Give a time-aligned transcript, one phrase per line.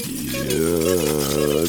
[0.00, 1.64] Yeah,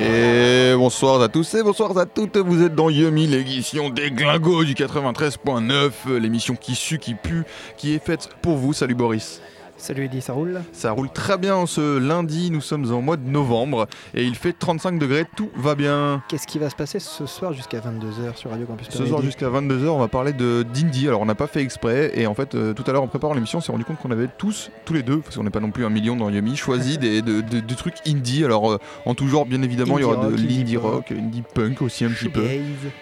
[0.00, 4.64] Et bonsoir à tous et bonsoir à toutes, vous êtes dans Yumi, l'émission des glingos
[4.64, 7.44] du 93.9, l'émission qui sue, qui pue,
[7.76, 8.72] qui est faite pour vous.
[8.72, 9.40] Salut Boris.
[9.84, 13.28] Salut Eddy, ça roule Ça roule très bien ce lundi, nous sommes en mois de
[13.28, 16.22] novembre et il fait 35 degrés, tout va bien.
[16.30, 19.20] Qu'est-ce qui va se passer ce soir jusqu'à 22h sur Radio Campus Paris Ce soir
[19.20, 21.06] jusqu'à 22h, on va parler de d'indie.
[21.06, 23.34] Alors on n'a pas fait exprès et en fait euh, tout à l'heure en préparant
[23.34, 25.60] l'émission, on s'est rendu compte qu'on avait tous, tous les deux, parce qu'on n'est pas
[25.60, 28.42] non plus un million dans Yumi, choisi des, de- de- trucs indie.
[28.42, 31.82] Alors euh, en tout genre bien évidemment, il y aura de l'indie rock, indie punk
[31.82, 32.42] aussi un petit peu.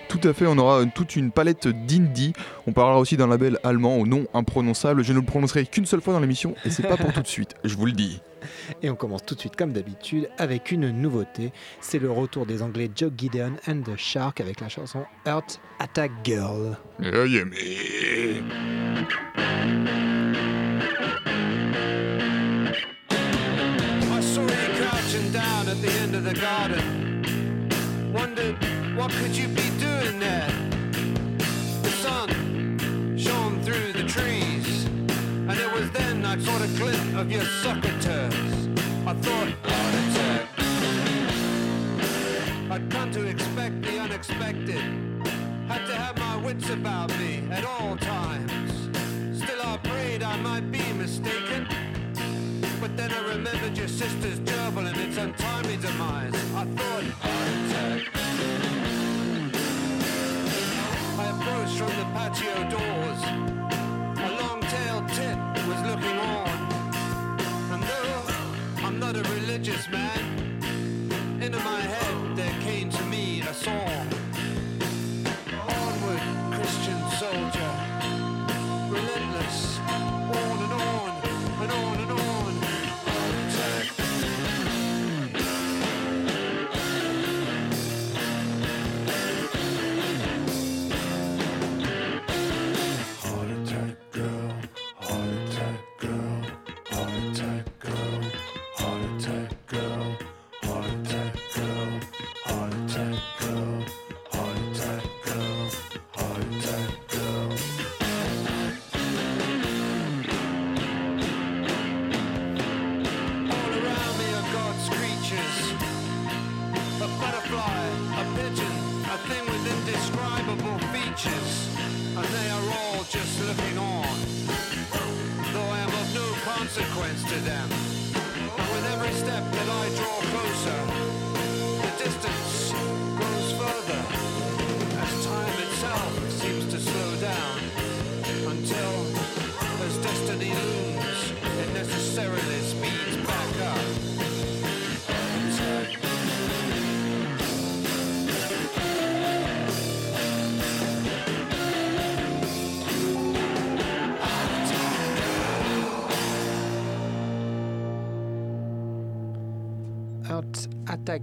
[0.08, 2.32] Tout à fait, on aura toute une palette d'indie.
[2.66, 5.04] On parlera aussi d'un label allemand au nom imprononçable.
[5.04, 7.26] Je ne le prononcerai qu'une seule fois dans l'émission et c'est pas pour tout de
[7.26, 8.20] suite, je vous le dis.
[8.82, 11.52] Et on commence tout de suite comme d'habitude avec une nouveauté.
[11.80, 16.10] C'est le retour des Anglais Joe Gideon and the Shark avec la chanson Earth Attack
[16.24, 16.76] Girl.
[25.12, 27.22] Crouching down at the end of the garden.
[28.12, 28.56] Wondered
[28.96, 30.71] what could you be doing there?
[37.22, 38.68] Of your soccer turfs.
[39.06, 40.44] I thought heart attack.
[42.68, 44.82] I'd come to expect the unexpected.
[45.68, 48.72] Had to have my wits about me at all times.
[49.40, 51.68] Still, I prayed I might be mistaken.
[52.80, 56.34] But then I remembered your sister's gerbil and its untimely demise.
[56.34, 58.00] I thought heart attack.
[61.22, 62.71] I approached from the patio
[69.62, 72.11] religious man, into my head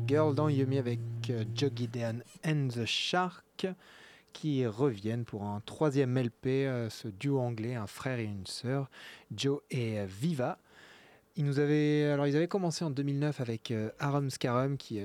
[0.08, 3.68] Girl dans Yumi avec euh, Joe Gideon and the Shark
[4.34, 8.90] qui reviennent pour un troisième LP, euh, ce duo anglais, un frère et une sœur,
[9.36, 10.60] Joe et euh, Viva.
[11.36, 15.00] Ils nous avaient, alors ils avaient commencé en 2009 avec Arum Scarum qui,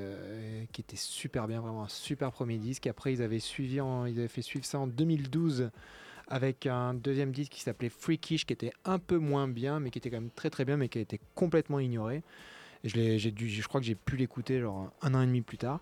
[0.73, 2.89] qui était super bien, vraiment un super premier disque.
[2.89, 5.71] Après ils avaient suivi, en- ils avaient fait suivre ça en 2012
[6.27, 9.99] avec un deuxième disque qui s'appelait Freakish qui était un peu moins bien mais qui
[9.99, 12.23] était quand même très très bien mais qui a été complètement ignoré.
[12.85, 15.81] Je, crois que j'ai pu l'écouter genre un an et demi plus tard.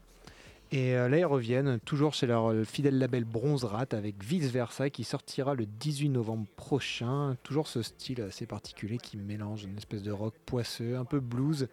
[0.71, 4.51] Et euh, là, ils reviennent toujours chez leur euh, fidèle label Bronze Rat avec Vice
[4.51, 7.37] Versa qui sortira le 18 novembre prochain.
[7.43, 11.69] Toujours ce style assez particulier qui mélange une espèce de rock poisseux, un peu blues.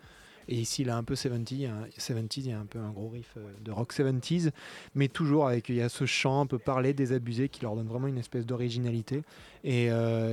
[0.50, 2.60] Et ici, il a un peu 70, il y a un, 70s, il y a
[2.60, 4.50] un peu un gros riff euh, de rock 70s,
[4.96, 7.88] mais toujours avec il y a ce chant un peu parlé, désabusé, qui leur donne
[7.88, 9.22] vraiment une espèce d'originalité.
[9.64, 9.90] Et,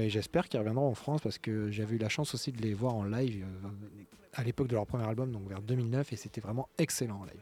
[0.08, 2.94] j'espère qu'ils reviendront en France parce que j'avais eu la chance aussi de les voir
[2.94, 3.44] en live
[4.37, 7.41] à l'époque de leur premier album, donc vers 2009, et c'était vraiment excellent en live.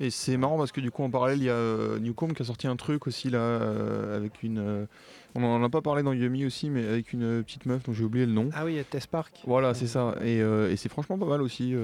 [0.00, 2.40] Et c'est marrant parce que du coup en parallèle il y a euh, Newcomb qui
[2.42, 4.58] a sorti un truc aussi là euh, avec une.
[4.60, 4.86] euh,
[5.34, 8.04] on en a pas parlé dans Yumi aussi mais avec une petite meuf dont j'ai
[8.04, 8.48] oublié le nom.
[8.54, 9.40] Ah oui, il y a Test Park.
[9.44, 11.74] Voilà c'est ça et, euh, et c'est franchement pas mal aussi.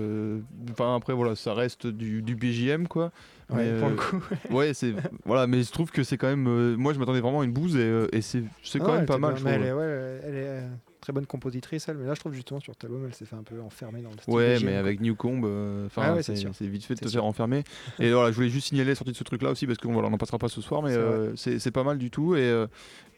[0.71, 3.11] Enfin après voilà ça reste du, du BJM quoi.
[3.51, 4.23] Ouais, Mais, pour le coup.
[4.51, 4.95] Ouais c'est
[5.25, 6.77] voilà mais je trouve que c'est quand même.
[6.77, 9.35] moi je m'attendais vraiment à une bouse et, et c'est c'est quand même pas mal.
[9.35, 9.53] je trouve.
[9.53, 10.63] elle est, ouais, elle est
[11.05, 11.99] très bonne compositrice, elle.
[11.99, 14.11] Mais là, je trouve justement sur cet album, elle s'est fait un peu enfermer dans
[14.11, 14.33] le style.
[14.33, 17.21] Ouais, mais avec Newcomb, euh, enfin, Ah ouais, c'est vite fait de te sûr.
[17.21, 17.63] faire enfermer.
[18.01, 20.09] et voilà, je voulais juste signaler la sortie de ce truc-là aussi parce qu'on voilà,
[20.09, 20.95] on n'en passera pas ce soir, mais
[21.37, 22.35] C'est euh, pas mal du tout.
[22.37, 22.67] Et euh,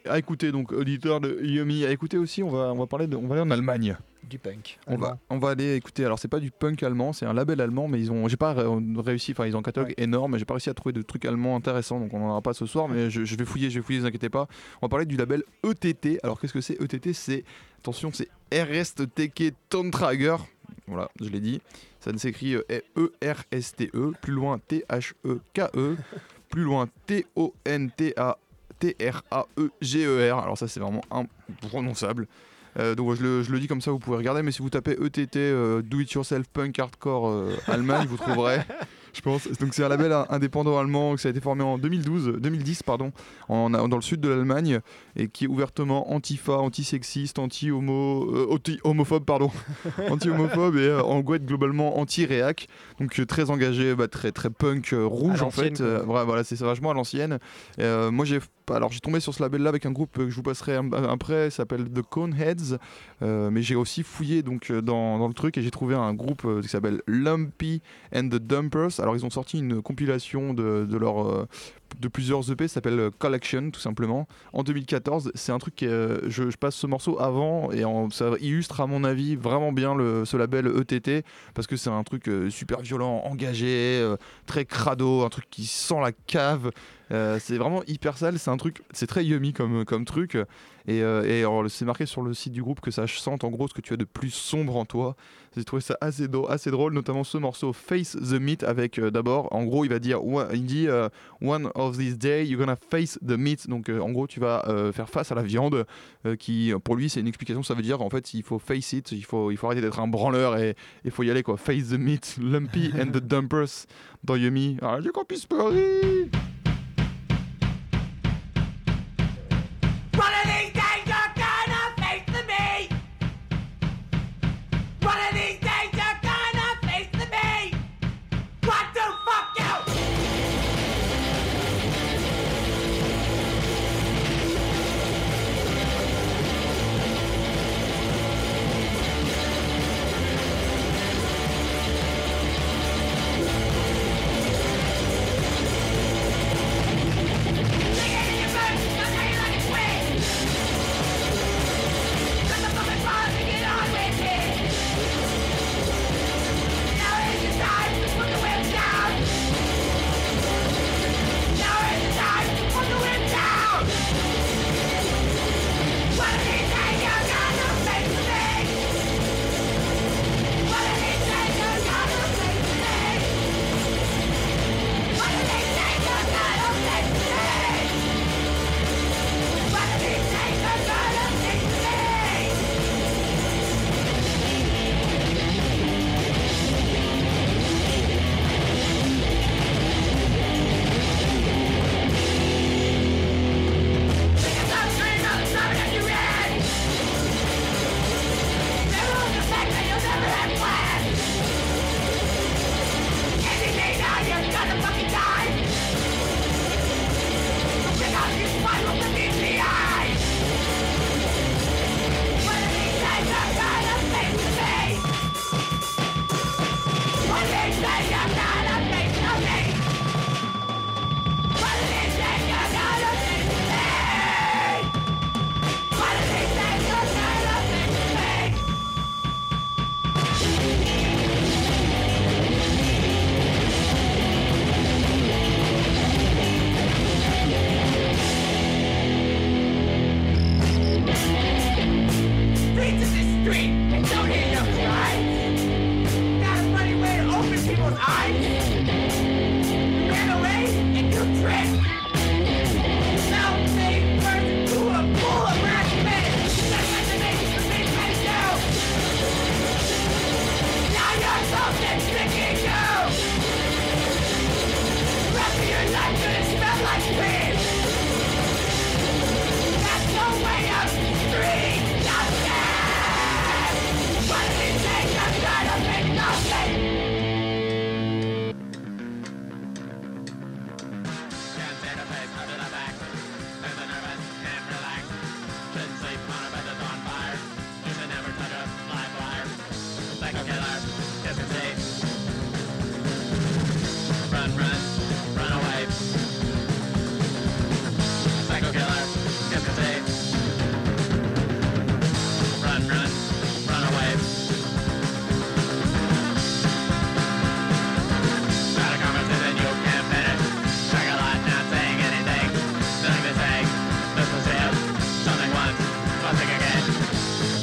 [0.08, 3.16] à écouter, donc auditeur de Yumi, à écouter aussi, on va, on va parler de,
[3.16, 3.96] on va aller en Allemagne.
[4.28, 4.78] du punk.
[4.88, 6.04] On va, on va aller écouter.
[6.04, 8.54] Alors c'est pas du punk allemand, c'est un label allemand, mais ils ont, j'ai pas
[8.54, 8.64] ré-
[8.96, 9.32] réussi.
[9.32, 10.02] Enfin, ils ont un catalogue Ouais.
[10.04, 12.42] énorme, mais j'ai pas réussi à trouver de trucs allemands intéressants, donc on en aura
[12.42, 12.88] pas ce soir.
[12.88, 14.48] Mais je, je vais fouiller, je vais fouiller, ne vous inquiétez pas.
[14.82, 16.18] On va parler du label ETT.
[16.24, 17.44] Alors qu'est-ce que c'est ETT C'est
[17.78, 20.36] attention, c'est RSTK Tontrager.
[20.88, 21.60] Voilà, je l'ai dit.
[22.00, 22.62] Ça ne s'écrit euh,
[22.96, 25.96] E-R-S-T-E, plus loin T-H-E-K-E, E,
[26.50, 28.38] plus loin T-O-N-T-A.
[28.78, 30.38] T-R-A-E-G-E-R.
[30.38, 32.26] Alors, ça, c'est vraiment imprononçable.
[32.78, 34.42] Euh, donc, je le, je le dis comme ça, vous pouvez regarder.
[34.42, 38.58] Mais si vous tapez ETT, euh, Do It Yourself Punk Hardcore euh, Allemagne, vous trouverez.
[39.14, 39.48] Je pense.
[39.60, 43.12] Donc, c'est un label in- indépendant allemand qui a été formé en 2012, 2010, pardon,
[43.48, 44.80] en, dans le sud de l'Allemagne
[45.16, 49.50] et qui est ouvertement antifa, antisexiste, anti-homo, euh, anti-homophobe, pardon,
[50.10, 52.68] anti-homophobe et euh, en gouette globalement anti-réac.
[53.00, 55.80] Donc euh, très engagé, bah, très très punk euh, rouge en fait.
[55.80, 57.38] Euh, voilà, c'est vachement à l'ancienne.
[57.80, 58.40] Euh, moi j'ai
[58.74, 60.76] alors j'ai tombé sur ce label là avec un groupe que je vous passerai
[61.08, 62.78] après, s'appelle The Coneheads.
[63.22, 66.42] Euh, mais j'ai aussi fouillé donc euh, dans, le truc et j'ai trouvé un groupe
[66.44, 67.80] euh, qui s'appelle Lumpy
[68.14, 69.00] and the Dumpers.
[69.00, 70.86] Alors ils ont sorti une compilation de,
[72.12, 74.26] plusieurs EP, s'appelle Collection tout simplement.
[74.52, 78.86] En 2014, c'est un truc que je, passe ce morceau avant et ça illustre à
[78.86, 81.24] mon avis vraiment bien le, ce label ETT
[81.54, 84.14] parce que c'est un truc super violent, engagé,
[84.46, 86.70] très crado, un truc qui sent la cave.
[87.12, 90.36] Euh, c'est vraiment hyper sale, c'est un truc, c'est très yummy comme, truc.
[90.88, 93.66] Et, euh, et c'est marqué sur le site du groupe que ça sente en gros
[93.66, 95.16] ce que tu as de plus sombre en toi.
[95.56, 99.64] J'ai trouvé ça assez, drôle, notamment ce morceau Face the Meat avec euh, d'abord, en
[99.64, 100.20] gros, il va dire,
[100.52, 101.08] il dit euh,
[101.40, 103.68] One of these days, you're gonna face the meat.
[103.68, 105.86] Donc en gros, tu vas faire face à la viande,
[106.38, 107.62] qui pour lui, c'est une explication.
[107.62, 110.56] Ça veut dire en fait, il faut face it, il faut, arrêter d'être un branleur
[110.56, 111.56] et il faut y aller quoi.
[111.56, 113.86] Face the meat, Lumpy and the Dumpers
[114.24, 114.76] dans Yummy.
[114.82, 115.10] Ah, j'ai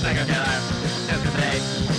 [0.03, 1.93] second that I.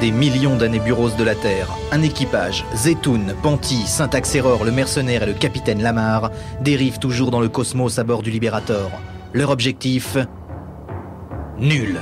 [0.00, 5.26] des millions d'années bureaux de la Terre, un équipage, Zetoun, Panty, Syntax-Error, le mercenaire et
[5.26, 8.90] le capitaine Lamar, dérivent toujours dans le cosmos à bord du Libérator.
[9.32, 10.16] Leur objectif?
[11.58, 11.98] Nul.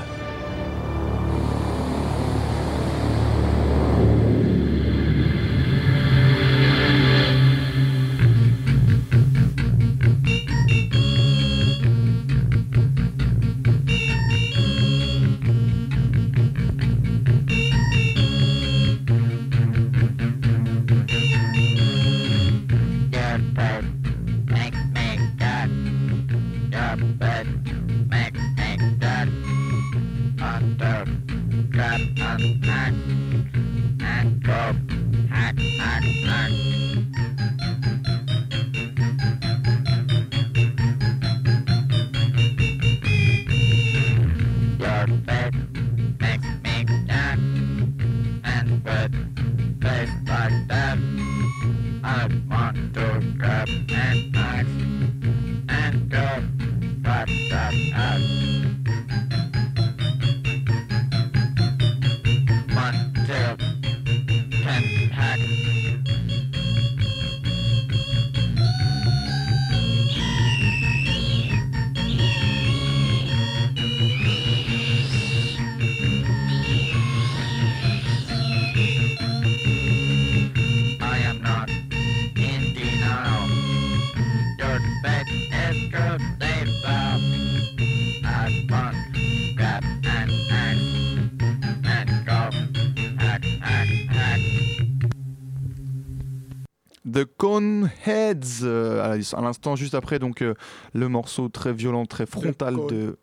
[98.06, 100.54] Coneheads, euh, à l'instant juste après donc euh,
[100.94, 103.16] le morceau très violent, très frontal de.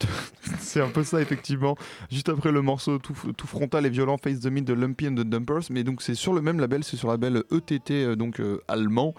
[0.58, 1.76] C'est un peu ça effectivement.
[2.10, 5.14] Juste après le morceau tout, tout frontal et violent Face the Meat de Lumpy and
[5.14, 8.16] the Dumpers, mais donc c'est sur le même label, c'est sur le label ETT euh,
[8.16, 9.14] donc euh, allemand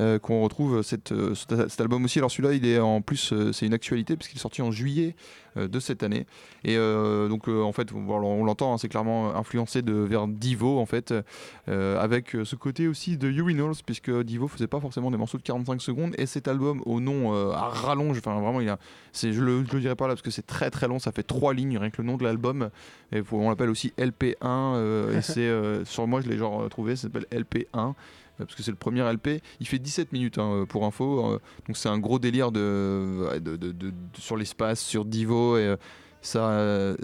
[0.00, 2.18] euh, qu'on retrouve cette, euh, cet, album aussi.
[2.18, 5.14] Alors celui-là, il est en plus, euh, c'est une actualité puisqu'il est sorti en juillet
[5.56, 6.26] euh, de cette année.
[6.64, 10.26] Et euh, donc euh, en fait, on, on l'entend, hein, c'est clairement influencé de vers
[10.26, 11.14] Divo en fait,
[11.68, 15.38] euh, avec euh, ce côté aussi de Urinals puisque Divo faisait pas forcément des morceaux
[15.38, 18.78] de 45 secondes et cet album au nom euh, à rallonge, enfin vraiment il a,
[19.12, 21.12] c'est, je le, je le dirai pas là parce que c'est très très long, ça
[21.12, 22.70] fait trois lignes rien que le nom de l'album.
[23.12, 26.96] Et on l'appelle aussi LP1 euh, et c'est euh, sur moi je l'ai genre trouvé,
[26.96, 27.92] ça s'appelle LP1 euh,
[28.38, 29.42] parce que c'est le premier LP.
[29.60, 33.28] Il fait 17 minutes hein, pour info, euh, donc c'est un gros délire de,
[34.18, 35.76] sur l'espace, sur Divo et euh,
[36.34, 36.96] euh,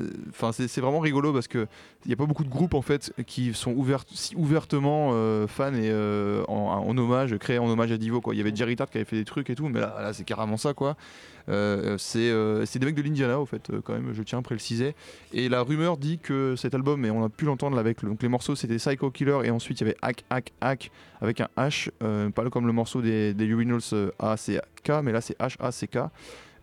[0.53, 1.69] c'est vraiment rigolo parce que
[2.05, 3.77] il n'y a pas beaucoup de groupes en fait qui sont
[4.13, 8.35] si ouvertement euh, fans et euh, en, en hommage, créés en hommage à Divo quoi.
[8.35, 10.25] Il y avait Jerry Tart qui avait fait des trucs et tout, mais là, c'est
[10.25, 10.97] carrément ça quoi.
[11.47, 14.97] C'est des mecs de l'Indiana au fait quand même, je tiens à préciser.
[15.33, 18.29] Et la rumeur dit que cet album, et on a pu l'entendre avec donc les
[18.29, 21.91] morceaux, c'était Psycho Killer et ensuite il y avait Hack Hack Hack avec un H,
[22.33, 25.71] pas comme le morceau des, des Urinals A C K, mais là c'est H A
[25.71, 25.99] C K.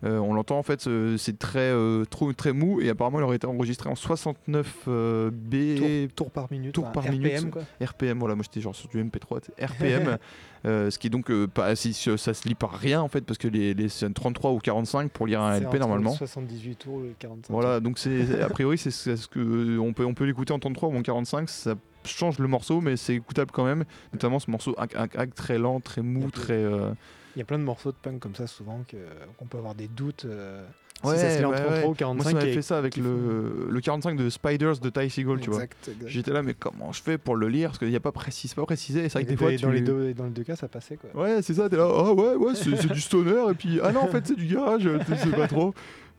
[0.02, 0.88] Euh, on l'entend en fait,
[1.18, 5.30] c'est très, euh, trop, très mou et apparemment il aurait été enregistré en 69 euh,
[5.30, 6.72] B Tour, tour par minute.
[6.72, 7.50] tour enfin, par RPM, minute.
[7.50, 7.62] quoi.
[7.82, 10.16] RPM, voilà, moi j'étais genre sur du MP3, tu sais, RPM,
[10.64, 13.48] ce qui est donc pas, si, ça se lit par rien en fait, parce que
[13.48, 16.12] les, les c'est un 33 ou 45 pour lire un LP normalement.
[16.12, 17.52] 78 tours et 45.
[17.52, 20.88] Voilà, donc c'est a priori c'est ce que on peut on peut l'écouter en 33
[20.88, 23.84] ou en 45, ça change le morceau, mais c'est écoutable quand même.
[24.14, 26.54] Notamment ce morceau hack, hack, hack, très lent, très mou, très.
[26.54, 26.92] euh,
[27.36, 28.96] Il y a plein de morceaux de punk comme ça souvent que-
[29.38, 30.24] qu'on peut avoir des doutes.
[30.24, 30.64] euh,
[31.02, 31.84] Ouais, si ça se lit en ouais, 33 ouais.
[31.84, 32.24] ou Moi 45.
[32.28, 35.48] ça m'avait et- fait ça avec le, le 45 de Spiders de Ty Seagull, tu
[35.48, 35.62] vois.
[36.04, 37.70] J'étais là, mais comment je fais pour le lire?
[37.70, 39.04] Parce qu'il n'y a pas précis, c'est pas précisé.
[39.08, 39.72] C'est vrai que Et des fois, dans, tu...
[39.72, 41.22] les deux, dans les deux cas, ça passait quoi.
[41.22, 43.92] Ouais, c'est ça, t'es là, ah ouais, ouais, c'est c'est du stoner, et puis, ah
[43.92, 45.72] non, en fait, c'est du garage, tu sais pas trop.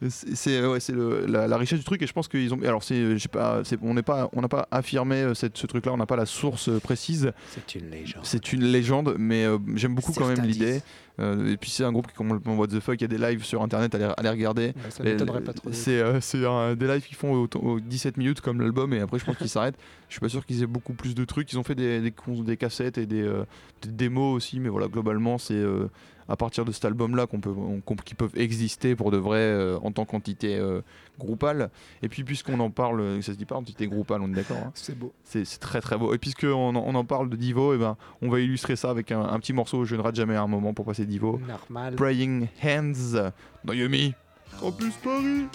[0.10, 2.62] C'est ouais, c'est la, la richesse du truc, et je pense qu'ils ont.
[2.64, 5.98] Alors, c'est, pas, on n'est pas, on n'a pas affirmé euh, cette, ce truc-là, on
[5.98, 7.32] n'a pas la source euh, précise.
[7.54, 8.24] C'est une légende.
[8.24, 10.82] C'est une légende, mais euh, j'aime beaucoup quand même l'idée.
[11.20, 13.08] Euh, et puis, c'est un groupe qui est complètement what the fuck, il y a
[13.08, 14.68] des lives sur internet à à les regarder.
[14.68, 15.70] Ouais, ça m'étonnerait pas trop.
[15.72, 19.26] C'est euh, des lives qu'ils font au, au 17 minutes comme l'album et après je
[19.26, 19.78] pense qu'ils s'arrêtent.
[20.10, 21.52] Je suis pas sûr qu'ils aient beaucoup plus de trucs.
[21.54, 23.44] Ils ont fait des, des, cassettes et des, euh,
[23.82, 25.64] des démos aussi, mais voilà, globalement c'est
[26.28, 29.40] à partir de cet album-là qu'on peut, on- qu'on- qu'ils peuvent exister pour de vrai
[29.40, 30.82] euh, en tant qu'entité euh,
[31.20, 31.70] groupale.
[32.04, 34.72] Et puis puisqu'on en parle, ça se dit pas entité groupale, on est d'accord hein
[34.76, 35.14] C'est beau.
[35.24, 36.14] c'est très très beau.
[36.14, 39.12] Et puisqu'on en, on en parle de Divo, et ben, on va illustrer ça avec
[39.12, 39.84] un, un petit morceau.
[39.86, 41.40] Je ne rate jamais un moment pour passer Divo.
[41.48, 41.96] Normal.
[41.96, 43.32] Praying Hands
[43.64, 44.14] dans Yumi.
[44.60, 45.48] Campus Paris.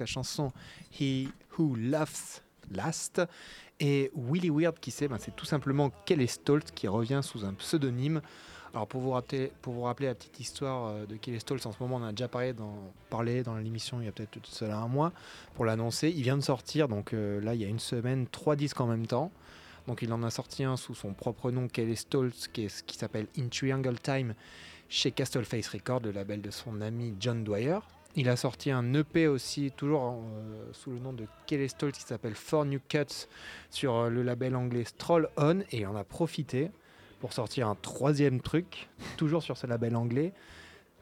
[0.00, 0.52] La chanson
[1.00, 3.22] He Who Laughs Last.
[3.80, 7.54] Et Willy Weird, qui c'est ben, C'est tout simplement Kelly Stoltz qui revient sous un
[7.54, 8.20] pseudonyme.
[8.72, 11.72] Alors pour vous, rappeler, pour vous rappeler la petite histoire euh, de Kelly Stoltz, en
[11.72, 14.78] ce moment on a déjà parlé dans, dans l'émission il y a peut-être tout cela
[14.78, 15.12] un mois
[15.54, 16.12] pour l'annoncer.
[16.14, 18.86] Il vient de sortir, donc euh, là il y a une semaine, trois disques en
[18.86, 19.30] même temps.
[19.86, 22.96] Donc il en a sorti un sous son propre nom, Kelly Stoltz, qui, est, qui
[22.96, 24.34] s'appelle In Triangle Time
[24.88, 27.78] chez Castleface Records, le label de son ami John Dwyer.
[28.16, 32.04] Il a sorti un EP aussi, toujours euh, sous le nom de Kelly Stoltz, qui
[32.04, 33.26] s'appelle Four New Cuts
[33.70, 36.70] sur euh, le label anglais Stroll On, et il en a profité
[37.20, 40.32] pour sortir un troisième truc, toujours sur ce label anglais.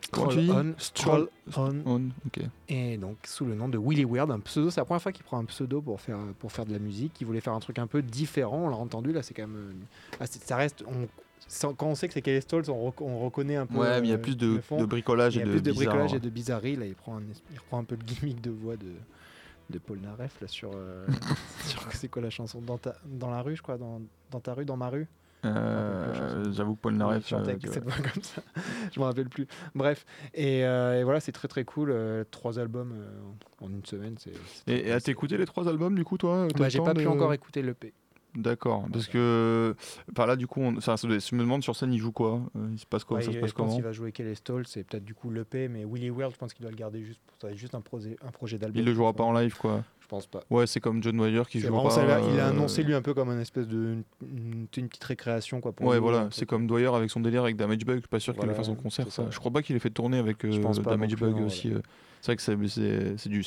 [0.01, 2.41] Stroll On, Stroll On, On, ok.
[2.69, 4.71] et donc sous le nom de Willy Weird, un pseudo.
[4.71, 7.21] C'est la première fois qu'il prend un pseudo pour faire, pour faire de la musique.
[7.21, 8.65] Il voulait faire un truc un peu différent.
[8.65, 9.57] On l'a entendu là, c'est quand même.
[9.57, 10.83] euh, ah, ça reste.
[10.89, 11.07] On,
[11.63, 13.79] quand on sait que c'est Kelly Stoltz, on, rec- on reconnaît un peu.
[13.79, 15.75] Ouais, mais il y a euh, plus de, bricolage et de de bizarre.
[15.95, 16.77] bricolage et de bizarrerie.
[16.77, 18.87] Là, il reprend un, il reprend un peu le gimmick de voix de,
[19.71, 20.71] de Paul Naref là sur.
[20.75, 21.07] euh,
[21.67, 24.01] sur- c'est quoi la chanson dans, ta, dans la rue, je crois, dans,
[24.31, 25.07] dans ta rue, dans ma rue.
[25.45, 27.27] Euh, J'avoue que Paul Oui, Naref.
[27.27, 28.43] chantait euh, cette voix comme ça.
[28.93, 29.49] je me rappelle plus.
[29.75, 31.93] Bref, et, et voilà, c'est très très cool.
[32.31, 32.95] trois albums
[33.61, 34.33] en une semaine, c'est.
[34.73, 37.61] Et, c'est- écouté les trois albums du coup, toi Bah, j'ai pas pu encore écouter
[37.63, 37.93] l'EP.
[38.35, 39.75] D'accord, parce que
[40.15, 40.73] par là, du coup, on...
[40.73, 40.81] doit-
[41.19, 43.31] je me demande sur scène, il joue quoi Euh, Il se passe quoi Ouais, Ça
[43.31, 45.31] se il- passe je pense comment qu'il va jouer Kelly Stoll, c'est peut-être du coup
[45.31, 47.59] l'EP, mais Willy World, je pense qu'il doit le garder juste pour ça va être
[47.59, 48.81] juste un, projet un projet d'album.
[48.81, 49.85] Il le jouera pas en live, quoi.
[50.01, 50.41] Je pense pas.
[50.51, 51.91] Ouais, c'est comme John Wire qui joue pas.
[51.91, 54.89] ça, là, il a euh, annoncé lui un peu comme un espèce de une, une
[54.89, 55.73] petite récréation quoi.
[55.73, 57.97] Pour Ouais, voilà, c'est comme Dwyer avec son délire avec Damage Bug.
[57.97, 59.11] Je suis pas sûr qu'il le fasse en concert.
[59.13, 59.27] ça.
[59.31, 61.27] Je crois pas qu'il ait fait tourner avec euh, Je pense pas Damage non plus,
[61.27, 61.69] Bug non, aussi.
[61.71, 61.81] euh.
[62.21, 62.57] C'est vrai que c'est-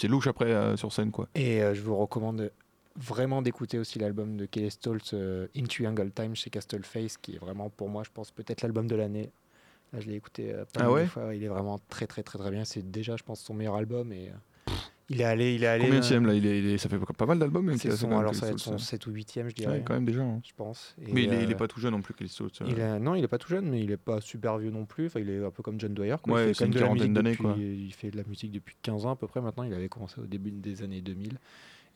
[0.10, 1.28] louche après euh, sur scène, quoi.
[1.36, 2.52] Et euh, je vous recommande
[2.96, 7.40] vraiment d'écouter aussi l'album de Kelly Stoltz, euh, In Triangle Time chez Castleface, qui est
[7.40, 9.32] vraiment pour moi, je pense, peut-être l'album de l'année.
[9.94, 11.06] Là, je l'ai écouté euh, pas Ah mal de ouais?
[11.06, 11.36] fois.
[11.36, 12.66] Il est vraiment très très très très bien.
[12.66, 14.12] C'est déjà, je pense, son meilleur album.
[14.12, 14.72] Et euh,
[15.10, 15.86] il est allé, il est allé.
[15.86, 16.34] Combien euh, là?
[16.34, 17.66] Il est, il est- Ça fait pas mal d'albums.
[17.66, 19.56] même, C'est son, même, alors Kelly ça va être Stoltz, son 7 ou 8ème, je
[19.64, 19.70] ça.
[19.70, 19.84] Ouais, dirais.
[19.86, 20.24] quand même déjà.
[20.24, 20.42] hein.
[20.44, 20.96] Je pense.
[21.02, 22.62] Et, Mais il est, il est euh, pas tout jeune non plus, Kelly Stoltz.
[22.62, 22.66] euh.
[22.68, 24.86] il est- non, il est pas tout jeune, mais il est pas super vieux non
[24.86, 25.06] plus.
[25.08, 26.16] Enfin, il est un peu comme John Dwyer.
[26.22, 26.34] Quoi.
[26.34, 27.58] Ouais, il fait une de la quarantaine musique d'années.
[27.86, 29.42] Il fait de la musique depuis 15 ans à peu près.
[29.42, 31.38] Maintenant, il avait commencé au début des années 2000.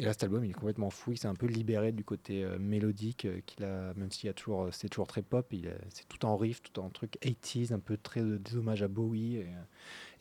[0.01, 1.11] Et là, cet album, il est complètement fou.
[1.11, 4.33] Il s'est un peu libéré du côté euh, mélodique, euh, qu'il a, même s'il a
[4.33, 5.53] toujours, euh, c'est toujours très pop,
[5.89, 9.35] c'est tout en riff, tout en truc 80s, un peu très des hommages à Bowie
[9.35, 9.47] et,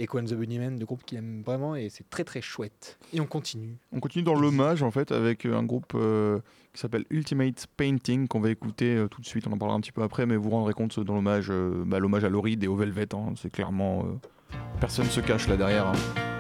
[0.01, 2.99] et Quan the Bunnyman, de groupe qu'il aime vraiment et c'est très très chouette.
[3.13, 3.77] Et on continue.
[3.93, 8.51] On continue dans l'hommage en fait avec un groupe qui s'appelle Ultimate Painting qu'on va
[8.51, 9.47] écouter tout de suite.
[9.47, 11.53] On en parlera un petit peu après, mais vous vous rendrez compte dans l'hommage,
[11.87, 13.15] bah, l'hommage à Laurie et au Velvet.
[13.15, 13.35] Hein.
[13.37, 14.19] C'est clairement
[14.81, 15.87] personne ne se cache là derrière.
[15.87, 16.38] Hein.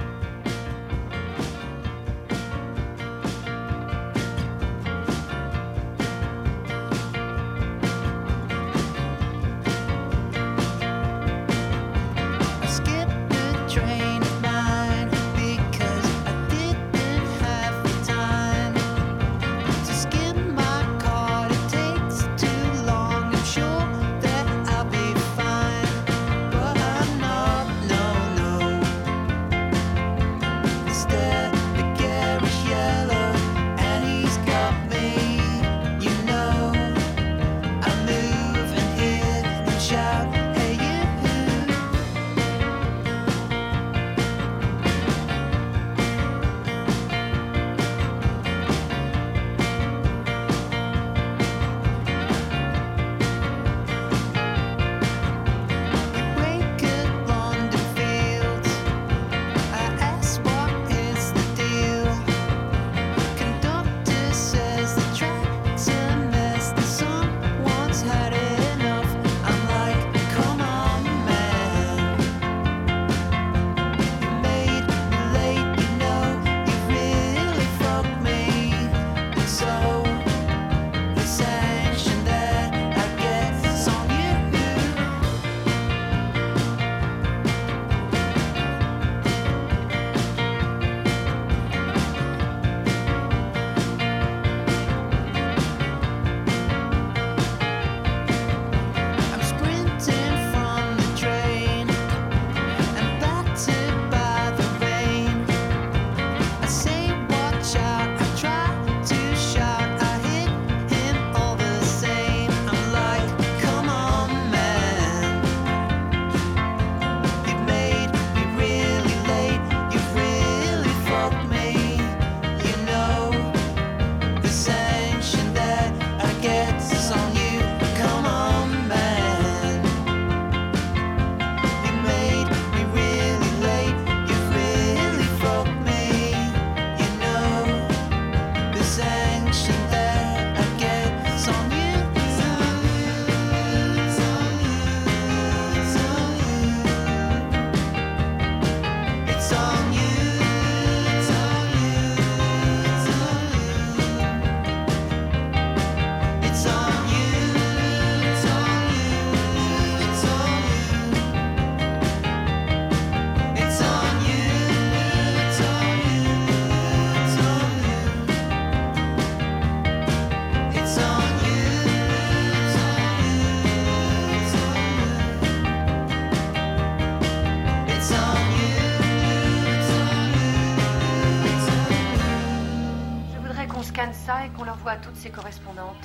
[184.01, 185.97] et qu'on l'envoie à toutes ses correspondantes.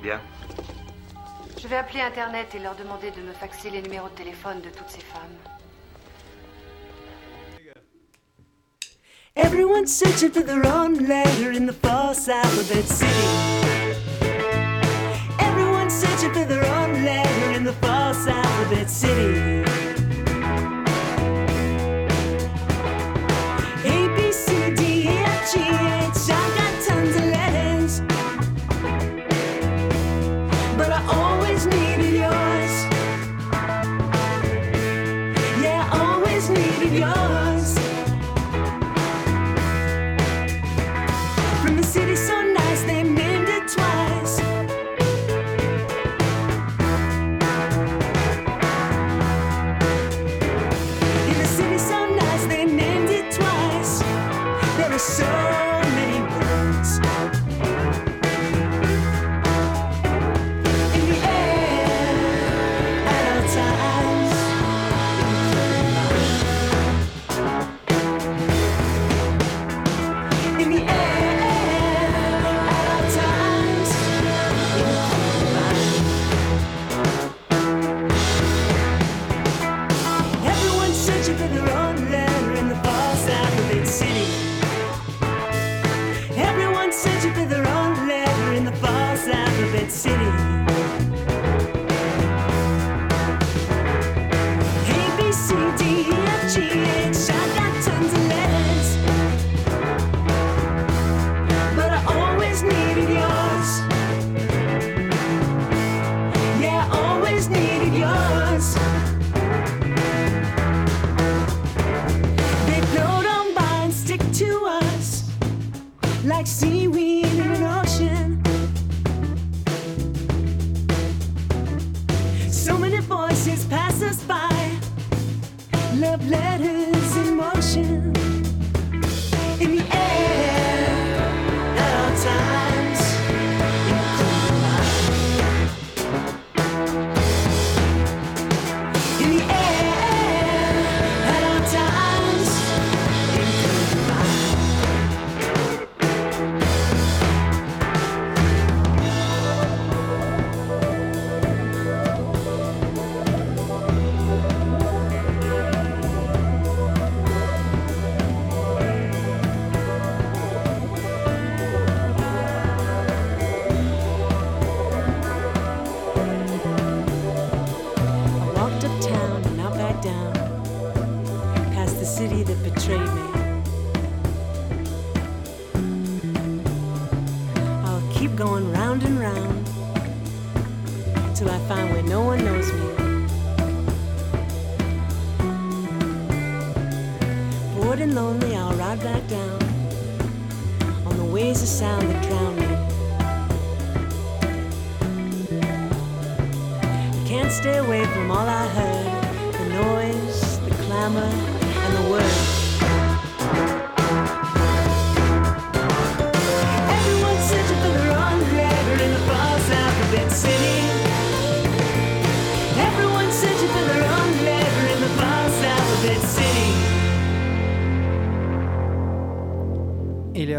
[0.00, 0.20] Bien.
[1.60, 4.68] Je vais appeler Internet et leur demander de me faxer les numéros de téléphone de
[4.68, 5.36] toutes ces femmes.
[9.34, 13.28] Everyone's searching for their own letter in the false alphabet city.
[15.40, 19.79] Everyone's searching for their own letter in the false alphabet city.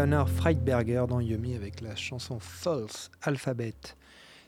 [0.02, 3.76] Eleanor Freitberger dans Yumi avec la chanson False Alphabet.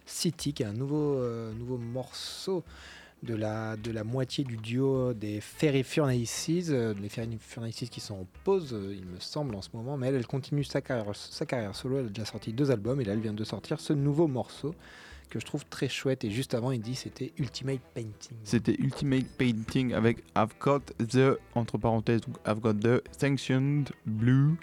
[0.05, 2.65] City, qui est un nouveau, euh, morceau
[3.23, 8.01] de la, de la moitié du duo des Fairy Furnaces, euh, les Fairy Furnaces qui
[8.01, 11.15] sont en pause, euh, il me semble, en ce moment, mais elle, continue sa carrière
[11.77, 14.27] solo, elle a déjà sorti deux albums, et là, elle vient de sortir ce nouveau
[14.27, 14.75] morceau
[15.29, 18.37] que je trouve très chouette, et juste avant, il dit c'était Ultimate Painting.
[18.45, 24.57] C'était Ultimate Painting avec I've got the, entre parenthèses, donc I've got the Sanctioned Blue.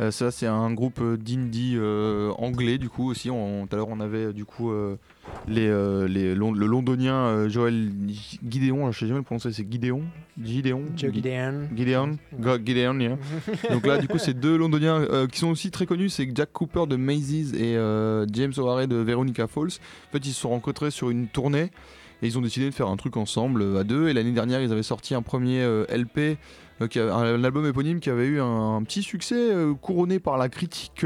[0.00, 3.28] Euh, ça, c'est un groupe d'indie euh, anglais, du coup, aussi.
[3.28, 4.96] Tout à l'heure, on avait, du coup, euh,
[5.48, 7.90] les, euh, les, le londonien euh, Joël
[8.48, 10.02] Gideon, je sais jamais le prononcer, c'est Gideon?
[10.42, 10.82] Gideon?
[10.96, 11.68] Joe Gideon.
[11.74, 13.18] Gideon, Go- Gideon, yeah.
[13.70, 16.10] Donc là, du coup, c'est deux londoniens euh, qui sont aussi très connus.
[16.10, 19.78] C'est Jack Cooper de Macy's et euh, James O'Hare de Veronica Falls.
[20.08, 21.70] En fait, ils se sont rencontrés sur une tournée
[22.22, 24.08] et ils ont décidé de faire un truc ensemble à deux.
[24.08, 26.36] Et l'année dernière, ils avaient sorti un premier LP,
[26.90, 31.04] qui un, album éponyme qui avait eu un, un petit succès couronné par la critique.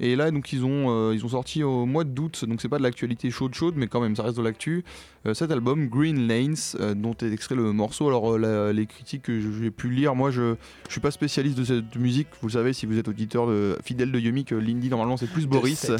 [0.00, 2.78] Et là, donc, ils ont, euh, ils ont sorti au mois d'août, donc c'est pas
[2.78, 4.84] de l'actualité chaude chaude, mais quand même, ça reste de l'actu.
[5.26, 8.08] Euh, cet album, Green Lanes, euh, dont est extrait le morceau.
[8.08, 10.54] Alors, euh, la- les critiques que j'ai pu lire, moi, je,
[10.86, 12.28] je suis pas spécialiste de cette musique.
[12.42, 15.46] Vous savez, si vous êtes auditeur de, fidèle de Yumi, que Lindy, normalement, c'est plus
[15.46, 15.90] Boris.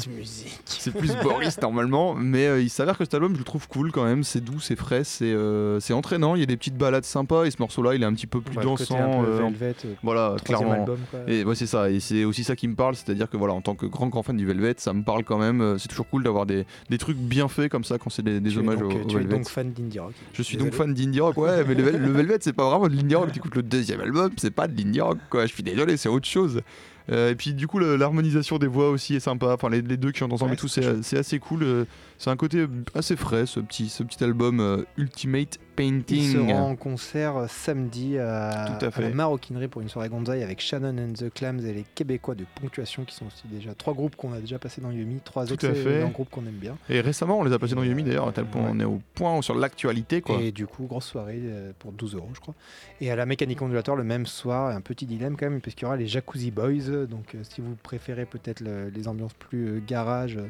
[0.65, 4.03] C'est plus Boris normalement, mais il s'avère que cet album je le trouve cool quand
[4.05, 5.35] même, c'est doux, c'est frais, c'est
[5.79, 8.05] c'est entraînant, il y a des petites balades sympas et ce morceau là il est
[8.05, 8.95] un petit peu plus Ouais, dansant.
[9.19, 10.71] un peu Velvet, voilà, clairement.
[10.73, 10.97] album.
[11.27, 13.61] Et ouais, c'est ça, et c'est aussi ça qui me parle, c'est-à-dire que voilà, en
[13.61, 16.23] tant que grand grand fan du Velvet, ça me parle quand même, c'est toujours cool
[16.23, 19.35] d'avoir des, des trucs bien faits comme ça quand c'est des, hommages donc, au, Velvet.
[19.35, 20.13] donc fan d'indie rock.
[20.33, 20.71] Je suis Désolé.
[20.71, 23.15] donc fan d'indie rock, ouais, mais le, Vel- le Velvet, c'est pas vraiment de l'indie
[23.15, 23.31] rock.
[23.31, 25.45] Tu écoutes le deuxième album, c'est pas de l'indie rock, quoi.
[25.45, 26.61] Je suis désolé, c'est autre chose.
[27.09, 29.53] Euh, et puis, du coup, l'harmonisation des voix aussi est sympa.
[29.53, 31.63] Enfin, les, les deux qui chantent ensemble Ouais, et tout, c'est assez cool.
[31.63, 31.85] Euh,
[32.17, 36.31] C'est un côté assez frais, ce petit, ce petit album euh, Ultimate Il Painting.
[36.47, 40.95] sera en concert euh, samedi à, à la Maroquinerie pour une soirée Gonzaï avec Shannon
[40.97, 44.31] and the Clams et les Québécois de Ponctuation qui sont aussi déjà trois groupes qu'on
[44.31, 46.09] a déjà passé dans Yumi, trois fait.
[46.13, 46.77] groupes qu'on aime bien.
[46.89, 48.69] Et récemment, on les a passés dans Yumi d'ailleurs, à tel point Ouais.
[48.71, 50.39] on est au point sur l'actualité, quoi.
[50.41, 52.55] Et du coup, grosse soirée euh, pour 12 euros, je crois.
[53.01, 55.85] Et à la mécanique ondulatoire, le même soir, un petit dilemme quand même, puisqu'il y
[55.87, 56.89] aura les Jacuzzi Boys.
[57.03, 60.47] Donc, euh, si vous préférez peut-être le- les ambiances plus euh, garage, euh,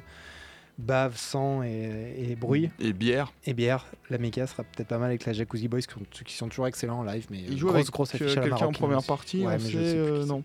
[0.77, 2.69] bave, sang et, et bruit.
[2.79, 3.31] Et bière.
[3.45, 6.33] Et bière, la méca sera peut-être pas mal avec la Jacuzzi Boys, qui sont, qui
[6.35, 7.25] sont toujours excellents en live.
[7.31, 9.07] Mais grosse, avec grosse affiche quelqu'un en première aussi.
[9.07, 10.43] partie, Ouais, mais je sais plus non.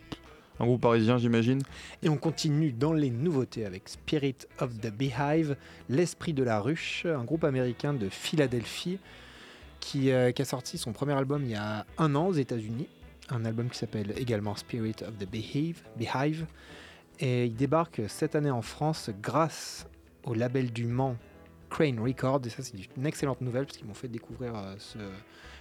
[0.61, 1.63] Un groupe parisien, j'imagine.
[2.03, 5.57] Et on continue dans les nouveautés avec Spirit of the Beehive,
[5.89, 8.99] l'esprit de la ruche, un groupe américain de Philadelphie
[9.81, 12.87] qui, euh, qui a sorti son premier album il y a un an aux États-Unis.
[13.31, 15.83] Un album qui s'appelle également Spirit of the Beehive.
[15.97, 16.47] Beehive.
[17.21, 19.87] Et il débarque cette année en France grâce
[20.25, 21.17] au label du Mans
[21.69, 22.41] Crane Records.
[22.47, 24.75] Et ça, c'est une excellente nouvelle parce qu'ils m'ont fait découvrir euh,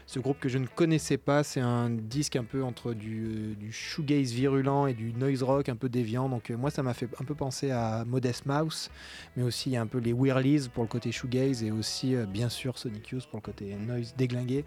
[0.08, 1.44] ce, groupe que je ne connaissais pas.
[1.44, 5.76] C'est un disque un peu entre du, du shoegaze virulent et du noise rock un
[5.76, 6.28] peu déviant.
[6.28, 8.90] Donc euh, moi, ça m'a fait un peu penser à Modest Mouse,
[9.38, 12.78] mais aussi un peu les Whirlies pour le côté shoegaze et aussi euh, bien sûr
[12.78, 14.66] Sonic Youth pour le côté noise déglingué.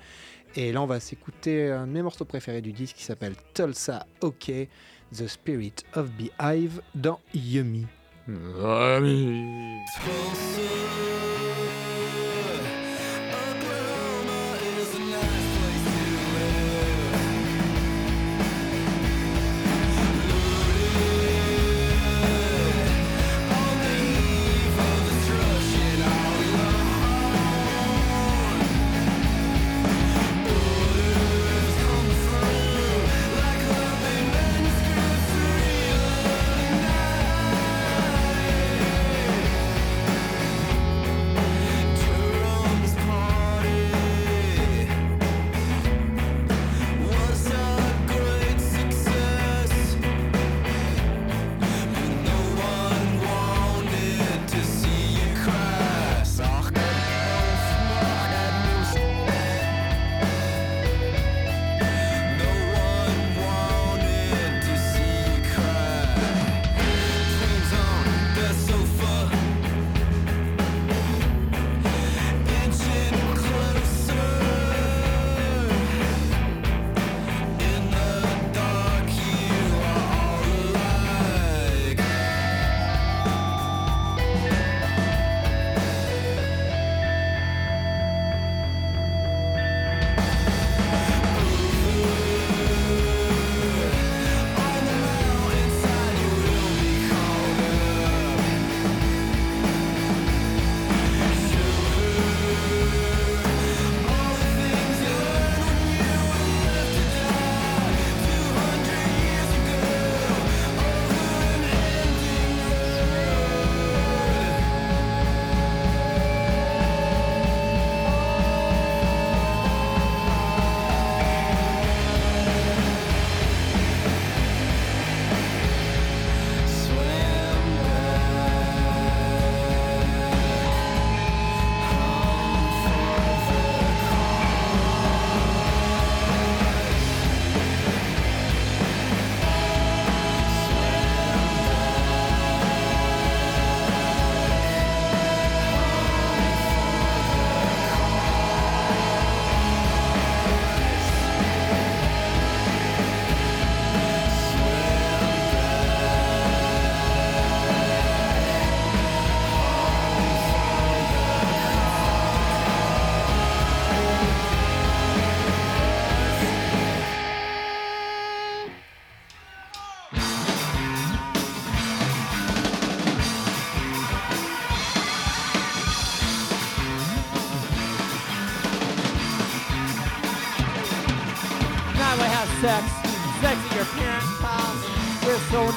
[0.54, 4.06] Et là, on va s'écouter un de mes morceaux préférés du disque qui s'appelle Tulsa
[4.20, 4.50] OK,
[5.16, 7.86] The Spirit of Beehive dans Yummy.
[8.28, 9.00] Now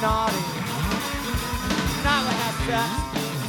[0.05, 0.45] naughty.
[2.05, 2.89] Now we have sex,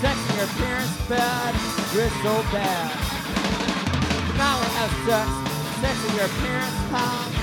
[0.00, 1.52] sex in your parents' bed.
[1.92, 2.88] We're so bad.
[4.40, 5.28] Now we have sex,
[5.84, 7.34] sex in your parents' house.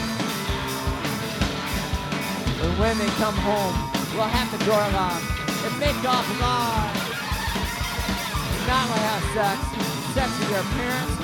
[2.63, 3.75] And when they come home,
[4.17, 5.29] we'll have the door locked
[5.61, 6.97] and make off live.
[8.65, 9.57] Now we have sex,
[10.17, 11.22] sex in your parents'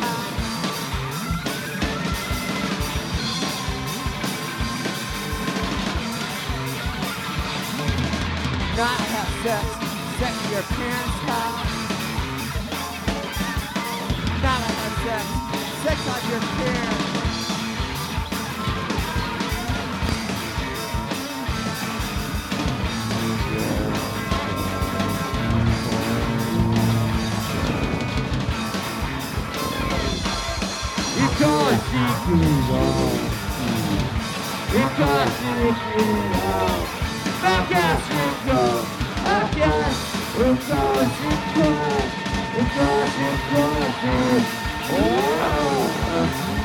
[8.80, 9.66] not have sex,
[10.20, 11.68] sex in your parents' house.
[14.42, 15.24] Not have sex,
[15.84, 17.10] sex on your parents.
[31.20, 31.84] Because
[32.32, 33.20] is on.
[34.72, 35.50] Because
[37.70, 38.61] guess we'll go.
[39.26, 39.95] I guess
[40.38, 40.82] we'll go.
[41.55, 41.99] We'll.
[42.55, 42.89] We'll go.
[44.89, 46.59] We'll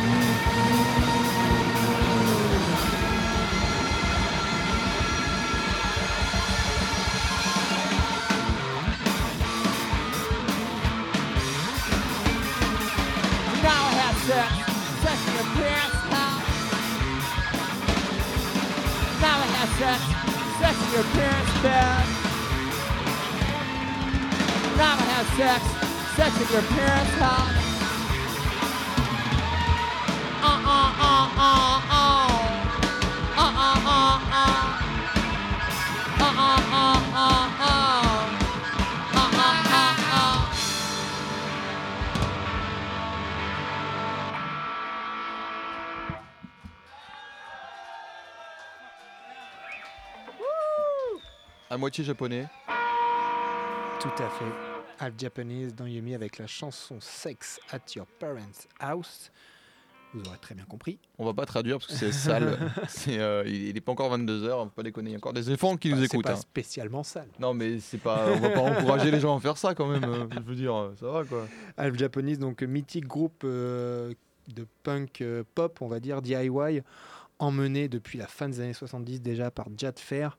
[20.95, 21.45] your parents'.
[24.77, 25.65] Now I have sex,
[26.15, 27.64] sex in your parents' house.
[51.75, 52.47] À moitié japonais.
[54.01, 54.45] Tout à fait.
[55.01, 59.33] Half Japanese dans Yumi avec la chanson Sex at Your Parents' House.
[60.13, 61.01] Vous aurez très bien compris.
[61.19, 62.57] On va pas traduire parce que c'est sale.
[62.87, 65.11] C'est, euh, il il est pas encore 22h, on va pas déconner.
[65.11, 66.25] Il y a encore des enfants qui nous Bah, C'est écoutent.
[66.27, 66.37] pas hein.
[66.37, 67.27] spécialement sale.
[67.41, 70.05] Non, mais c'est pas, on va pas encourager les gens à faire ça quand même.
[70.05, 71.49] euh, Je veux dire, ça va quoi.
[71.77, 74.15] Half Japanese, donc mythique groupe euh,
[74.47, 76.83] de punk euh, pop, on va dire, DIY,
[77.41, 80.39] emmené depuis la fin des années 70 déjà par Jad Fair.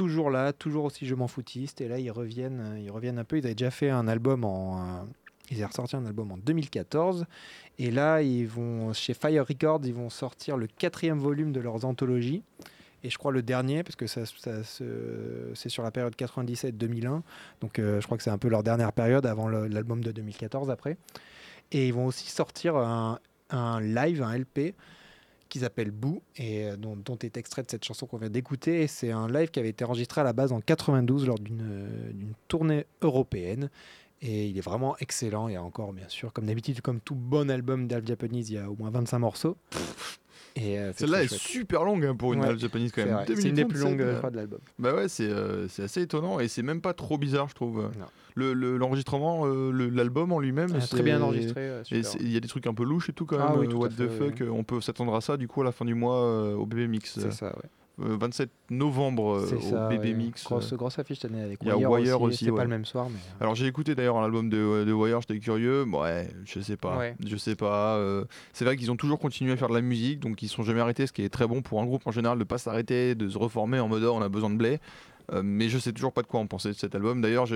[0.00, 1.82] Toujours là, toujours aussi je m'en foutiste.
[1.82, 3.36] Et là, ils reviennent, euh, ils reviennent un peu.
[3.36, 4.80] Ils avaient déjà fait un album en.
[4.80, 5.02] euh,
[5.50, 7.26] ils avaient ressorti un album en 2014.
[7.78, 11.84] Et là, ils vont, chez Fire Records, ils vont sortir le quatrième volume de leurs
[11.84, 12.42] anthologies.
[13.04, 17.20] Et je crois le dernier, parce que ça, c'est sur la période 97-2001.
[17.60, 20.70] Donc euh, je crois que c'est un peu leur dernière période avant l'album de 2014
[20.70, 20.96] après.
[21.72, 23.18] Et ils vont aussi sortir un,
[23.50, 24.74] un live, un LP,
[25.50, 28.82] qu'ils appellent Boo, et euh, dont, est extrait de cette chanson qu'on vient d'écouter.
[28.82, 31.60] Et c'est un live qui avait été enregistré à la base en 92 lors d'une
[31.62, 33.68] euh, d'une tournée européenne.
[34.22, 35.48] Et il est vraiment excellent.
[35.48, 38.70] A encore, bien sûr, comme d'habitude, comme tout bon album d'Alf Japanese, il y a
[38.70, 39.56] au moins 25 morceaux.
[39.72, 40.19] Et
[40.58, 43.24] euh, Celle-là est super longue hein, pour une Ouais, japanese quand même.
[43.26, 44.58] C'est une des plus longues 27, euh, euh, de l'album.
[44.78, 47.82] Bah ouais, c'est euh, assez étonnant et c'est même pas trop bizarre, je trouve.
[47.82, 48.06] Non.
[48.34, 51.70] Le- le- L'enregistrement, le- l'album en lui-même, Ah, c'est- très bien enregistré.
[51.90, 53.46] il y a des trucs un peu louches et tout quand même.
[53.50, 55.60] Ah oui, euh, tout what the oui, fuck, on peut s'attendre à ça du coup
[55.62, 57.18] à la fin du mois au BB Mix.
[57.20, 57.68] C'est ça, ouais.
[58.02, 60.14] Euh, 27 novembre euh, C'est au BB.
[60.16, 60.44] Mix.
[60.44, 60.76] Grosse, euh.
[60.76, 62.28] grosse affiche cette année avec Il y a Wire, Wire aussi.
[62.28, 62.56] aussi, C'était ouais.
[62.58, 63.16] pas le même soir, mais.
[63.18, 65.84] euh, Alors j'ai écouté d'ailleurs l'album de, de Wire, j'étais curieux.
[65.84, 66.96] Bon, ouais, je sais pas.
[66.96, 67.14] Ouais.
[67.26, 67.96] Je sais pas.
[67.96, 70.62] euh, c'est vrai qu'ils ont toujours continué à faire de la musique, donc ils sont
[70.62, 73.14] jamais arrêtés, ce qui est très bon pour un groupe en général de pas s'arrêter,
[73.14, 74.78] de se reformer en mode oh, on a besoin de blé.
[75.32, 77.20] Euh, mais je sais toujours pas de quoi en penser de cet album.
[77.20, 77.46] D'ailleurs,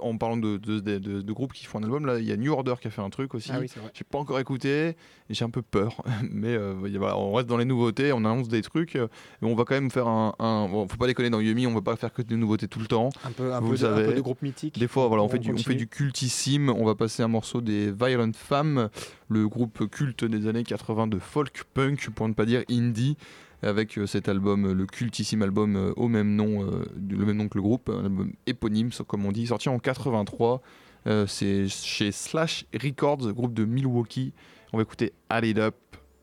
[0.00, 2.30] en parlant de, de, de- de- de groupes qui font un album, là, il y
[2.32, 3.50] a New Order qui a fait un truc aussi.
[3.52, 3.66] Ah oui.
[3.92, 4.94] J'ai pas encore écouté, et
[5.30, 6.02] j'ai un peu peur.
[6.30, 9.08] Mais euh, voilà, on reste dans les nouveautés, on annonce des trucs, euh,
[9.42, 10.34] et on va quand même faire un.
[10.38, 12.78] un- bon, faut pas déconner dans Yumi, on va pas faire que des nouveautés tout
[12.78, 13.08] le temps.
[13.24, 14.78] Un peu, un Vous peu, de, un peu savez, de groupe mythique.
[14.78, 16.68] Des fois, voilà, on On fait, du, on fait du cultissime.
[16.70, 18.90] On va passer un morceau des Violent Femmes,
[19.28, 23.16] le groupe culte des années 80 de folk punk, pour ne pas dire indie,
[23.62, 27.48] avec euh, cet album, euh, le cultissime album euh, au même nom, le même nom
[27.48, 30.62] que le groupe, un album éponyme, comme on dit, sorti en 83.
[31.06, 34.32] Euh, C'est chez Slash Records, groupe de Milwaukee.
[34.72, 35.76] On va écouter Add It Up.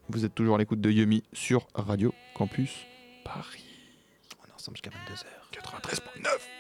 [0.10, 2.72] Vous êtes toujours à l'écoute de Yumi sur Radio Campus
[3.24, 3.64] Paris.
[4.44, 5.26] On est ensemble jusqu'à 22h.
[5.64, 6.55] 93.9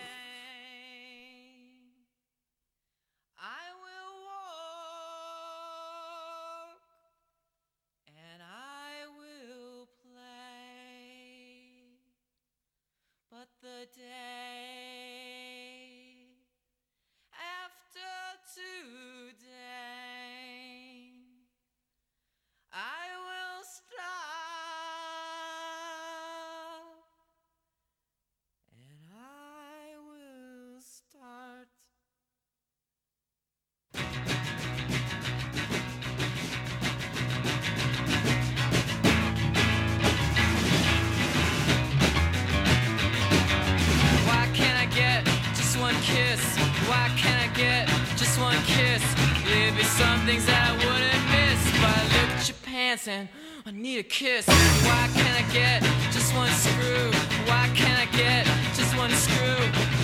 [53.07, 53.27] and
[53.65, 54.47] I need a kiss.
[54.47, 55.81] Why can't I get
[56.11, 57.11] just one screw?
[57.45, 59.55] Why can't I get just one screw?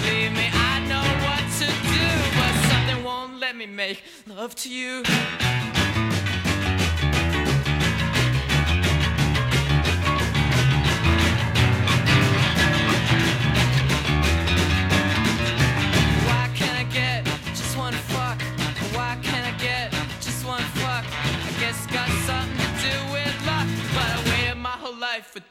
[0.03, 4.69] Believe me, I know what to do, but something won't let me make love to
[4.69, 5.03] you.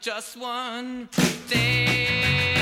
[0.01, 1.07] Just one
[1.47, 2.60] day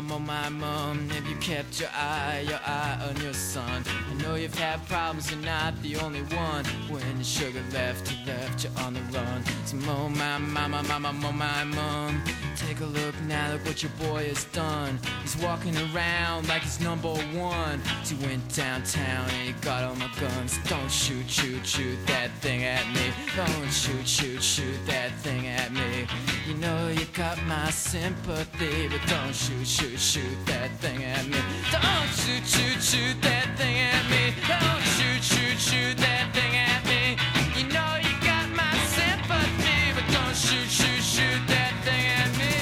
[0.00, 3.82] mama, oh my mom, have you kept your eye, your eye on your son?
[4.10, 6.64] I know you've had problems, you're not the only one.
[6.90, 9.42] When the sugar left, you left you on the run.
[9.64, 12.22] So, mo my mama, mama, mo my mom.
[12.56, 14.98] Take a look now, look what your boy has done.
[15.22, 17.80] He's walking around like he's number one.
[18.04, 20.58] He went downtown and he got all my guns.
[20.66, 23.12] Don't shoot, shoot, shoot that thing at me.
[23.36, 26.06] Don't shoot, shoot, shoot that thing at me.
[26.48, 31.38] You know you got my sympathy, but don't shoot, shoot, shoot that thing at me.
[31.70, 34.34] Don't shoot, shoot, shoot that thing at me.
[34.48, 37.16] Don't shoot, shoot, shoot that thing at me.
[37.54, 42.52] You know you got my sympathy, but don't shoot, shoot, shoot that thing at me.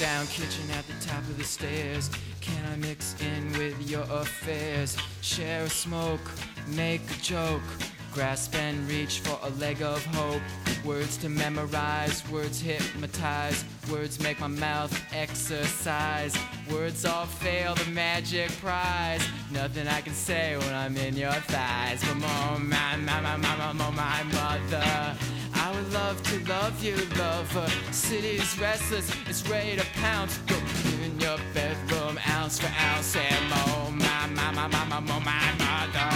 [0.00, 2.10] down kitchen at the top of the stairs.
[2.40, 4.96] Can I mix in with your affairs?
[5.40, 6.30] Share a smoke,
[6.66, 7.62] make a joke.
[8.12, 10.42] Grasp and reach for a leg of hope.
[10.84, 13.64] Words to memorize, words hypnotize.
[13.90, 16.36] Words make my mouth exercise.
[16.70, 19.26] Words all fail the magic prize.
[19.50, 22.02] Nothing I can say when I'm in your thighs.
[22.04, 25.16] Oh my, my, my, my, my, my, my mother.
[25.54, 27.66] I would love to love you, lover.
[27.92, 30.36] City's restless, it's ready to pounce.
[30.46, 30.56] Go
[31.02, 34.09] in your bedroom, ounce for ounce, and oh my,
[34.52, 35.18] my, my, my, my,
[35.58, 36.10] mother.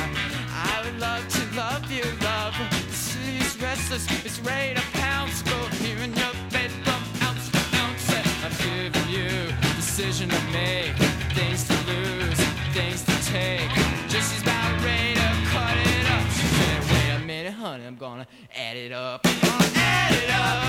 [0.50, 2.68] I would love to love you, lover.
[2.90, 5.42] City's restless, it's ready to pounce.
[5.42, 8.10] Go here in your bedroom, ounce for ounce,
[8.44, 10.96] I'm giving you decision to make,
[11.34, 12.40] things to lose,
[12.72, 13.70] things to take.
[14.08, 16.26] Just she's about ready to cut it up.
[16.30, 18.26] She said, wait a minute, honey, I'm gonna
[18.56, 19.22] add it up.
[19.22, 20.63] Gonna add it up.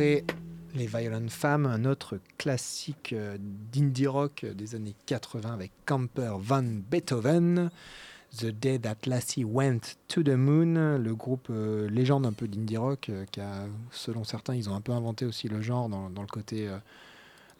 [0.00, 6.62] Les Violent Femmes, un autre classique euh, d'indie rock des années 80 avec Camper Van
[6.62, 7.70] Beethoven.
[8.38, 12.76] The Day That Lassie Went to the Moon, le groupe euh, légende un peu d'indie
[12.76, 16.08] rock, euh, qui a, selon certains, ils ont un peu inventé aussi le genre dans,
[16.08, 16.68] le côté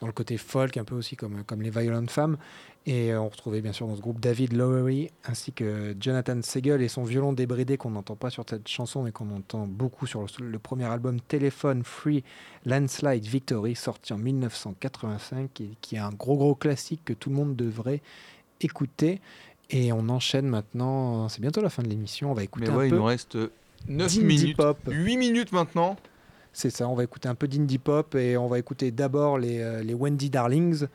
[0.01, 2.38] dans le côté folk, un peu aussi comme, comme les Violent Femmes.
[2.87, 6.81] Et euh, on retrouvait bien sûr dans ce groupe David Lowery ainsi que Jonathan Segel
[6.81, 10.22] et son violon débridé qu'on n'entend pas sur cette chanson mais qu'on entend beaucoup sur
[10.22, 12.24] le, le premier album Telephone Free
[12.64, 17.37] Landslide Victory sorti en 1985 et qui est un gros gros classique que tout le
[17.37, 18.01] monde devrait
[18.61, 19.20] écouter.
[19.68, 22.76] Et on enchaîne maintenant, c'est bientôt la fin de l'émission, on va écouter Mais un
[22.76, 23.51] ouais, il peu nous reste 9
[23.89, 24.57] d'indie minutes.
[24.57, 24.78] pop.
[24.89, 25.97] 8 minutes maintenant.
[26.53, 29.61] C'est ça, on va écouter un peu d'indie pop et on va écouter d'abord les,
[29.61, 30.87] euh, les Wendy Darlings,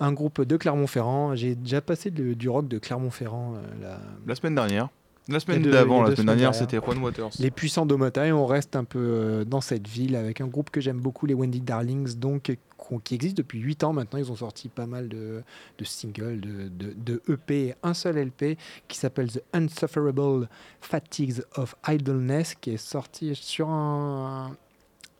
[0.00, 1.34] un groupe de Clermont-Ferrand.
[1.34, 3.54] J'ai déjà passé du rock de Clermont-Ferrand.
[3.56, 4.88] euh, la- La semaine dernière.
[5.30, 7.28] La semaine d'avant, la semaine dernière, c'était Juan Waters.
[7.38, 10.70] Les puissants d'Omota et on reste un peu euh, dans cette ville avec un groupe
[10.70, 12.56] que j'aime beaucoup, les Wendy Darlings, donc
[13.04, 14.18] qui existe depuis 8 ans maintenant.
[14.18, 15.42] Ils ont sorti pas mal de,
[15.78, 18.56] de singles, de, de, de EP, et un seul LP
[18.88, 20.48] qui s'appelle The Unsufferable
[20.80, 24.52] Fatigues of Idleness, qui est sorti sur un,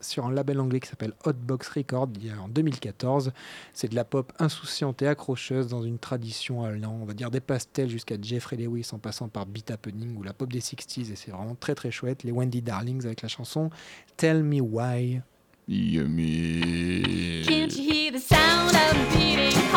[0.01, 3.31] sur un label anglais qui s'appelle Hotbox Records il y a- en 2014.
[3.73, 7.39] C'est de la pop insouciante et accrocheuse dans une tradition allant, on va dire, des
[7.41, 11.15] pastels jusqu'à Jeffrey Lewis en passant par Beat Happening ou la pop des 60s et
[11.15, 12.23] c'est vraiment très très chouette.
[12.23, 13.69] Les Wendy Darlings avec la chanson
[14.17, 15.21] Tell Me Why.
[15.67, 17.43] Yummy.
[17.47, 19.68] Can't you hear the sound of beating?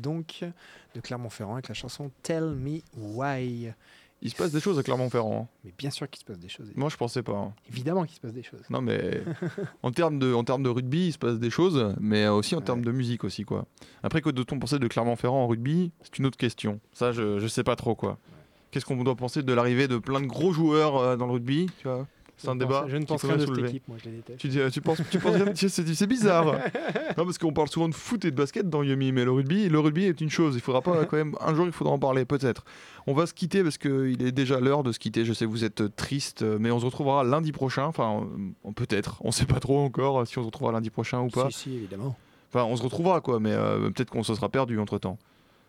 [0.00, 0.44] Donc
[0.94, 3.72] de Clermont-Ferrand avec la chanson Tell Me Why.
[4.22, 5.42] Il se passe des choses à Clermont-Ferrand.
[5.42, 5.56] hein.
[5.62, 6.72] Mais bien sûr qu'il se passe des choses.
[6.74, 7.36] Moi, je pensais pas.
[7.36, 7.52] hein.
[7.68, 8.62] Évidemment qu'il se passe des choses.
[8.70, 9.20] Non, mais
[9.82, 12.62] en termes de, en termes de rugby, il se passe des choses, mais aussi en
[12.62, 13.66] termes de musique aussi, quoi.
[14.02, 15.92] Après, que doit-on penser de Clermont-Ferrand en rugby?
[16.02, 16.80] C'est une autre question.
[16.92, 18.18] Ça, je, je sais pas trop, quoi.
[18.70, 21.66] Qu'est-ce qu'on doit penser de l'arrivée de plein de gros joueurs euh, dans le rugby,
[21.78, 22.06] tu vois?
[22.36, 22.84] C'est un débat.
[22.88, 23.68] Je ne pense rien de cette soulever.
[23.68, 24.38] équipe, moi je les déteste.
[24.38, 26.44] Tu, dis, euh, tu penses, tu penses c'est bizarre.
[27.16, 29.68] non, parce qu'on parle souvent de foot et de basket dans Yumi, mais le rugby,
[29.68, 30.54] le rugby est une chose.
[30.54, 32.64] Il faudra pas quand même un jour, il faudra en parler peut-être.
[33.06, 35.24] On va se quitter parce qu'il est déjà l'heure de se quitter.
[35.24, 37.84] Je sais que vous êtes triste, mais on se retrouvera lundi prochain.
[37.84, 38.26] Enfin,
[38.74, 39.16] peut-être.
[39.24, 41.48] On sait pas trop encore si on se retrouvera lundi prochain ou pas.
[41.50, 42.16] Si, si, évidemment.
[42.52, 45.18] Enfin, on se retrouvera quoi, mais euh, peut-être qu'on se sera perdu entre temps.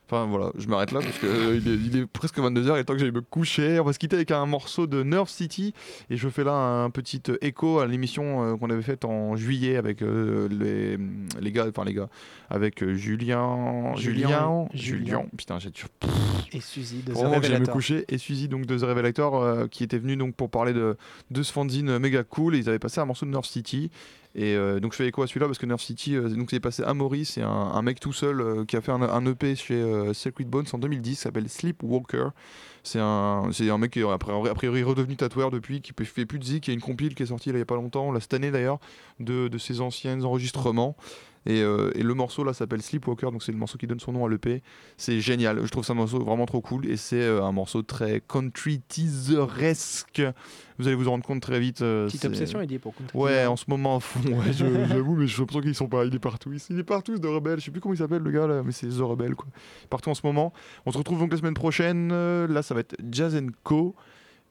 [0.09, 2.83] Enfin voilà, je m'arrête là parce que euh, est, il est presque 22h, il est
[2.85, 3.77] temps que j'aille me coucher.
[3.81, 5.73] On va se quitter avec un morceau de Nerve City
[6.09, 9.35] et je fais là un petit euh, écho à l'émission euh, qu'on avait faite en
[9.35, 10.97] juillet avec euh, les,
[11.41, 12.07] les gars, enfin les gars,
[12.49, 15.71] avec Julien, Julien, Julien, putain j'ai
[16.53, 19.97] Et Suzy de The j'allais me coucher et Suzy donc de The Revelator qui était
[19.97, 20.95] venu donc pour parler de,
[21.31, 23.91] de ce fanzine méga cool et ils avaient passé un morceau de Nerve City
[24.37, 26.83] et euh, donc je fais écho à celui-là parce que Nerve City euh, c'est passé
[26.83, 30.13] à Maurice c'est un, mec tout seul euh, qui a fait un, EP chez euh,
[30.13, 32.29] Sacred Bones en 2010 qui s'appelle Sleepwalker.
[32.83, 36.43] C'est un, un mec qui est a priori redevenu tatoueur depuis qui fait plus de
[36.43, 36.67] zik.
[36.67, 38.33] Il y a une compile qui est sortie il y a pas longtemps là cette
[38.35, 38.79] année d'ailleurs
[39.19, 40.95] de ses anciens enregistrements
[41.47, 44.11] et, euh, et le morceau là s'appelle Sleepwalker, donc c'est le morceau qui donne son
[44.11, 44.61] nom à l'EP.
[44.97, 47.81] C'est génial, je trouve ça un morceau vraiment trop cool et c'est euh, un morceau
[47.81, 50.21] très country teaseresque.
[50.79, 51.81] Vous allez vous en rendre compte très vite.
[51.81, 53.47] euh, Petite obsession, il dit, pour country Ouais, teaser.
[53.47, 56.05] en ce moment à fond, ouais, je- j'avoue, mais j'ai l'impression qu'ils sont pas.
[56.05, 56.51] Il est partout.
[56.53, 57.59] Il- Il est partout, The Rebel.
[57.59, 59.47] Je sais plus comment il s'appelle le gars là, mais c'est The Rebel quoi.
[59.89, 60.53] Partout en ce moment.
[60.85, 62.09] On se retrouve donc la semaine prochaine.
[62.11, 63.95] euh, Là, ça va être Jazz Co.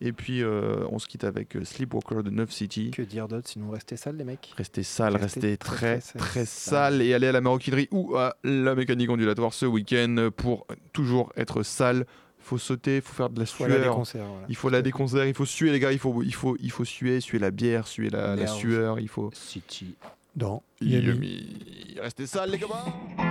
[0.00, 2.90] Et puis euh, on se quitte avec euh, Sleepwalker de 9 City.
[2.90, 4.52] Que dire d'autre sinon rester sale, les mecs?
[4.56, 6.92] Restez sale, Restez restez très, très très très, sale.
[6.92, 11.32] sale et allez à la maroquinerie ou à la mécanique ondulatoire ce week-end pour toujours
[11.36, 12.06] être sale.
[12.38, 13.94] Faut sauter, faut faire de la des sueur.
[13.94, 14.46] concerts, voilà.
[14.48, 16.84] Il faut des concerts, il faut suer les gars, il faut il faut il faut
[16.84, 19.96] suer, suer la bière, suer la, la sueur, il faut City
[20.36, 20.62] dans.
[20.80, 21.96] Yummy.
[22.00, 23.25] Restez sale les gars.